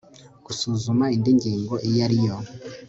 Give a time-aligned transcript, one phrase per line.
[0.45, 2.35] gusuzuma indi ngingo iyo ari yo